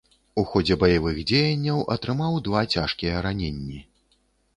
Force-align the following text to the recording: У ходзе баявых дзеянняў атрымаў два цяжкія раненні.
У 0.41 0.43
ходзе 0.51 0.77
баявых 0.83 1.19
дзеянняў 1.31 1.83
атрымаў 1.95 2.39
два 2.47 2.63
цяжкія 2.77 3.21
раненні. 3.27 3.79